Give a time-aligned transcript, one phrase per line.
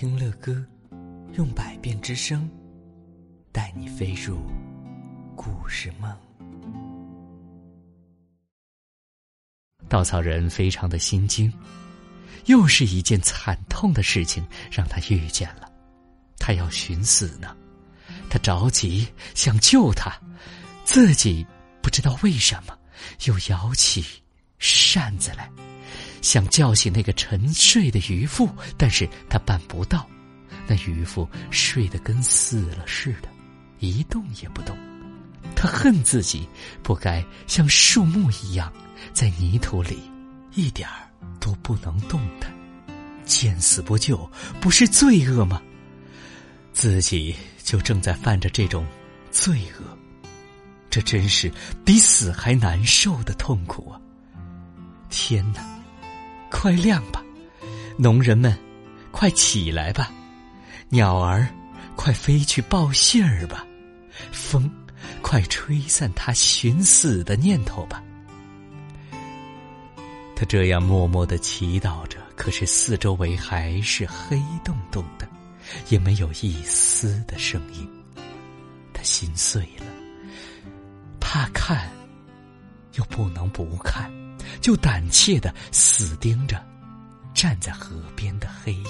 [0.00, 0.64] 听乐歌，
[1.36, 2.48] 用百变之声，
[3.50, 4.38] 带你飞入
[5.34, 6.16] 故事梦。
[9.88, 11.52] 稻草人非常的心惊，
[12.44, 15.68] 又是一件惨痛的事情让他遇见了。
[16.38, 17.56] 他要寻死呢，
[18.30, 19.04] 他着急
[19.34, 20.16] 想救他，
[20.84, 21.44] 自己
[21.82, 22.78] 不知道为什么
[23.26, 24.04] 又摇起
[24.60, 25.50] 扇子来。
[26.22, 30.08] 想叫醒那个沉睡的渔夫，但是他办不到。
[30.66, 33.28] 那渔夫睡得跟死了似的，
[33.78, 34.76] 一动也不动。
[35.56, 36.46] 他恨自己
[36.82, 38.72] 不该像树木一样
[39.12, 39.98] 在泥土里
[40.54, 41.08] 一点儿
[41.40, 42.52] 都不能动弹。
[43.24, 45.60] 见死不救不是罪恶吗？
[46.72, 48.86] 自己就正在犯着这种
[49.30, 49.98] 罪恶，
[50.88, 51.52] 这真是
[51.84, 54.00] 比死还难受的痛苦啊！
[55.10, 55.77] 天哪！
[56.60, 57.22] 快亮吧，
[57.96, 58.52] 农人们，
[59.12, 60.10] 快起来吧，
[60.88, 61.46] 鸟儿，
[61.94, 63.64] 快飞去报信儿吧，
[64.32, 64.68] 风，
[65.22, 68.02] 快吹散他寻死的念头吧。
[70.34, 75.28] 他这样默默的祈祷着，可是四周围还是黑洞洞的，
[75.90, 77.88] 也没有一丝的声音。
[78.92, 79.86] 他心碎了，
[81.20, 81.88] 怕看，
[82.94, 84.12] 又不能不看。
[84.68, 86.62] 就胆怯的死盯着
[87.32, 88.86] 站在河边的黑影。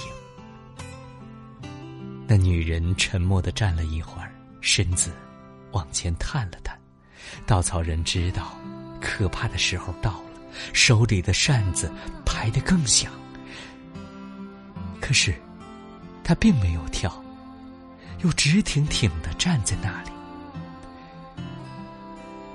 [2.27, 5.13] 那女人沉默的站了一会儿，身子
[5.71, 6.77] 往前探了探。
[7.47, 8.59] 稻草人知道，
[9.01, 10.25] 可怕的时候到了，
[10.73, 11.89] 手里的扇子
[12.27, 13.13] 拍得更响。
[15.01, 15.33] 可是，
[16.25, 17.23] 他并没有跳，
[18.25, 20.11] 又直挺挺的站在那里。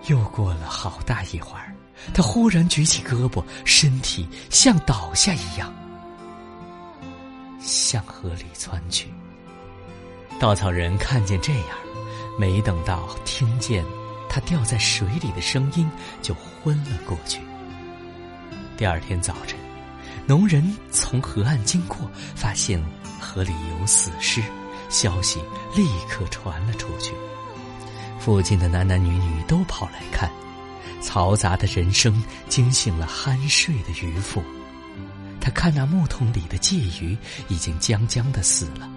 [0.09, 1.73] 又过了好大一会儿。
[2.13, 5.73] 他忽然举起胳膊，身体像倒下一样，
[7.59, 9.07] 向河里窜去。
[10.39, 11.67] 稻草人看见这样，
[12.39, 13.85] 没等到听见
[14.29, 15.89] 他掉在水里的声音，
[16.21, 17.39] 就昏了过去。
[18.75, 19.57] 第二天早晨，
[20.25, 21.99] 农人从河岸经过，
[22.35, 22.83] 发现
[23.19, 24.41] 河里有死尸，
[24.89, 25.39] 消息
[25.75, 27.13] 立刻传了出去。
[28.19, 30.29] 附近的男男女女都跑来看。
[31.01, 34.43] 嘈杂的人声惊醒了酣睡的渔夫，
[35.41, 37.17] 他看那木桶里的鲫鱼
[37.47, 38.89] 已经将将的死了。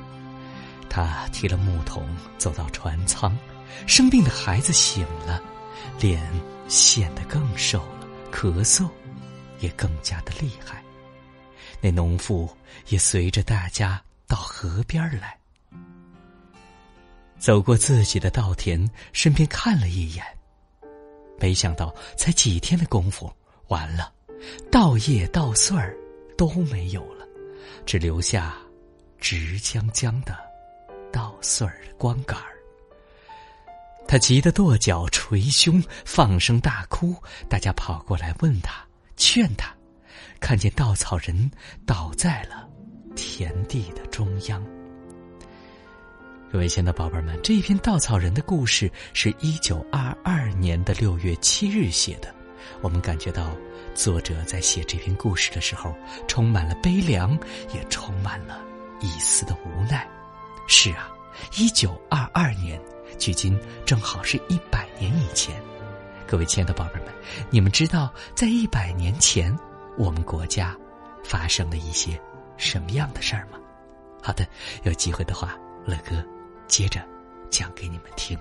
[0.89, 2.09] 他提了木桶
[2.39, 3.37] 走到船舱，
[3.87, 5.43] 生病的孩子醒了，
[6.01, 6.23] 脸
[6.69, 8.89] 显得更瘦了，咳嗽
[9.61, 10.83] 也更加的厉害。
[11.81, 12.49] 那农妇
[12.89, 15.37] 也随着大家到河边来，
[17.39, 20.25] 走过自己的稻田，身边看了一眼。
[21.39, 23.31] 没想到，才几天的功夫，
[23.69, 24.13] 完了，
[24.71, 25.97] 稻叶稻穗儿
[26.37, 27.27] 都没有了，
[27.85, 28.57] 只留下
[29.19, 30.37] 直僵僵的
[31.13, 32.57] 稻穗儿光杆儿。
[34.09, 37.15] 他急得跺脚、捶胸、放声大哭。
[37.49, 38.87] 大家跑过来问他、
[39.17, 39.75] 劝他，
[40.39, 41.51] 看见稻草人
[41.85, 42.69] 倒在了
[43.17, 44.65] 田地的中央。
[46.53, 50.46] 各位亲爱的宝贝们，这一篇稻草人的故事是一九二二
[50.87, 52.35] 的六月七日写的。
[52.81, 53.51] 我们感觉到
[53.95, 55.95] 作者在写这篇故事的时候，
[56.27, 57.39] 充满了悲凉，
[57.75, 58.65] 也充满了
[59.01, 60.09] 一丝的无奈。
[60.69, 61.11] 是啊，
[61.57, 62.81] 一九二二年，
[63.19, 65.61] 距今正好是一百年以前。
[66.27, 67.09] 各位亲爱的宝贝们，
[67.51, 69.57] 你们知道在一百年前，
[69.97, 70.77] 我们国家
[71.25, 72.21] 发生了一些
[72.57, 73.59] 什么样的事儿吗？
[74.23, 74.47] 好的，
[74.83, 76.25] 有机会的话，乐哥。
[76.67, 77.01] 接着
[77.49, 78.37] 讲给你们听。